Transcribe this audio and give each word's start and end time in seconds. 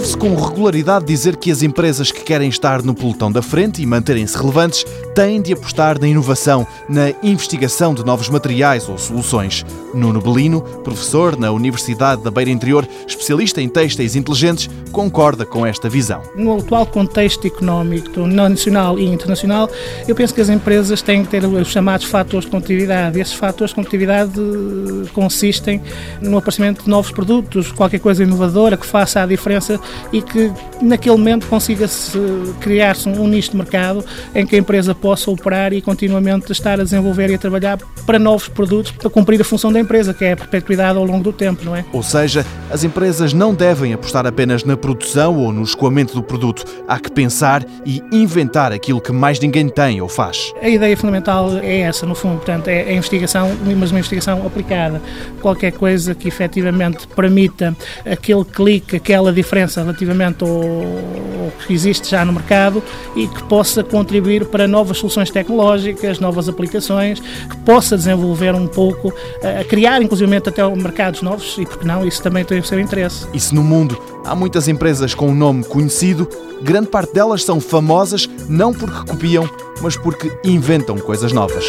Ouve-se 0.00 0.16
com 0.16 0.34
regularidade 0.34 1.04
dizer 1.04 1.36
que 1.36 1.50
as 1.50 1.62
empresas 1.62 2.10
que 2.10 2.22
querem 2.22 2.48
estar 2.48 2.82
no 2.82 2.94
pelotão 2.94 3.30
da 3.30 3.42
frente 3.42 3.82
e 3.82 3.86
manterem-se 3.86 4.34
relevantes 4.34 4.82
têm 5.14 5.42
de 5.42 5.52
apostar 5.52 6.00
na 6.00 6.08
inovação, 6.08 6.66
na 6.88 7.10
investigação 7.22 7.92
de 7.92 8.02
novos 8.02 8.30
materiais 8.30 8.88
ou 8.88 8.96
soluções. 8.96 9.62
Nuno 9.92 10.18
Belino, 10.18 10.62
professor 10.62 11.36
na 11.36 11.50
Universidade 11.50 12.22
da 12.22 12.30
Beira 12.30 12.50
Interior, 12.50 12.88
especialista 13.06 13.60
em 13.60 13.68
têxteis 13.68 14.16
inteligentes, 14.16 14.70
concorda 14.90 15.44
com 15.44 15.66
esta 15.66 15.86
visão. 15.86 16.22
No 16.34 16.56
atual 16.58 16.86
contexto 16.86 17.46
económico 17.46 18.20
nacional 18.26 18.98
e 18.98 19.04
internacional, 19.04 19.68
eu 20.08 20.14
penso 20.14 20.32
que 20.32 20.40
as 20.40 20.48
empresas 20.48 21.02
têm 21.02 21.24
que 21.24 21.28
ter 21.28 21.44
os 21.44 21.68
chamados 21.68 22.06
fatores 22.06 22.46
de 22.46 22.50
competitividade. 22.50 23.20
Esses 23.20 23.34
fatores 23.34 23.70
de 23.70 23.74
competitividade 23.74 24.32
eh, 24.38 25.08
consistem 25.12 25.82
no 26.22 26.38
aparecimento 26.38 26.84
de 26.84 26.88
novos 26.88 27.10
produtos, 27.10 27.70
qualquer 27.70 28.00
coisa 28.00 28.22
inovadora 28.22 28.78
que 28.78 28.86
faça 28.86 29.22
a 29.22 29.26
diferença 29.26 29.78
e 30.12 30.22
que 30.22 30.52
naquele 30.80 31.16
momento 31.16 31.46
consiga-se 31.46 32.18
criar-se 32.60 33.08
um 33.08 33.28
nicho 33.28 33.50
de 33.52 33.56
mercado 33.56 34.04
em 34.34 34.46
que 34.46 34.56
a 34.56 34.58
empresa 34.58 34.94
possa 34.94 35.30
operar 35.30 35.72
e 35.72 35.80
continuamente 35.80 36.52
estar 36.52 36.80
a 36.80 36.84
desenvolver 36.84 37.30
e 37.30 37.34
a 37.34 37.38
trabalhar 37.38 37.78
para 38.06 38.18
novos 38.18 38.48
produtos 38.48 38.92
para 38.92 39.10
cumprir 39.10 39.40
a 39.40 39.44
função 39.44 39.72
da 39.72 39.80
empresa, 39.80 40.12
que 40.14 40.24
é 40.24 40.32
a 40.32 40.36
perpetuidade 40.36 40.98
ao 40.98 41.04
longo 41.04 41.22
do 41.22 41.32
tempo, 41.32 41.64
não 41.64 41.74
é? 41.74 41.84
Ou 41.92 42.02
seja, 42.02 42.44
as 42.70 42.84
empresas 42.84 43.32
não 43.32 43.54
devem 43.54 43.92
apostar 43.92 44.26
apenas 44.26 44.64
na 44.64 44.76
produção 44.76 45.36
ou 45.38 45.52
no 45.52 45.62
escoamento 45.62 46.14
do 46.14 46.22
produto. 46.22 46.64
Há 46.86 46.98
que 46.98 47.10
pensar 47.10 47.64
e 47.84 48.02
inventar 48.12 48.72
aquilo 48.72 49.00
que 49.00 49.12
mais 49.12 49.38
ninguém 49.40 49.68
tem 49.68 50.00
ou 50.00 50.08
faz. 50.08 50.52
A 50.62 50.68
ideia 50.68 50.96
fundamental 50.96 51.58
é 51.58 51.80
essa, 51.80 52.06
no 52.06 52.14
fundo, 52.14 52.36
portanto, 52.36 52.68
é 52.68 52.82
a 52.82 52.92
investigação, 52.92 53.50
mas 53.76 53.90
uma 53.90 53.98
investigação 53.98 54.46
aplicada. 54.46 55.00
Qualquer 55.40 55.72
coisa 55.72 56.14
que 56.14 56.28
efetivamente 56.28 57.06
permita 57.08 57.76
aquele 58.04 58.44
clique, 58.44 58.96
aquela 58.96 59.32
diferença 59.32 59.79
relativamente 59.82 60.42
ao 60.42 61.50
que 61.66 61.72
existe 61.72 62.10
já 62.10 62.24
no 62.24 62.32
mercado 62.32 62.82
e 63.16 63.26
que 63.26 63.42
possa 63.44 63.82
contribuir 63.82 64.46
para 64.46 64.66
novas 64.66 64.98
soluções 64.98 65.30
tecnológicas, 65.30 66.18
novas 66.18 66.48
aplicações, 66.48 67.20
que 67.20 67.56
possa 67.58 67.96
desenvolver 67.96 68.54
um 68.54 68.66
pouco, 68.66 69.12
a 69.60 69.64
criar 69.64 70.00
inclusive 70.02 70.36
até 70.36 70.66
mercados 70.76 71.22
novos 71.22 71.56
e, 71.58 71.66
porque 71.66 71.86
não, 71.86 72.06
isso 72.06 72.22
também 72.22 72.44
tem 72.44 72.58
o 72.58 72.64
seu 72.64 72.78
interesse. 72.80 73.26
E 73.32 73.40
se 73.40 73.54
no 73.54 73.62
mundo 73.62 74.00
há 74.24 74.34
muitas 74.34 74.68
empresas 74.68 75.14
com 75.14 75.28
um 75.28 75.34
nome 75.34 75.64
conhecido, 75.64 76.28
grande 76.62 76.88
parte 76.88 77.12
delas 77.12 77.44
são 77.44 77.60
famosas 77.60 78.28
não 78.48 78.72
porque 78.72 79.10
copiam, 79.10 79.48
mas 79.82 79.96
porque 79.96 80.32
inventam 80.44 80.98
coisas 80.98 81.32
novas. 81.32 81.64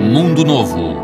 Mundo 0.00 0.44
Novo, 0.44 1.03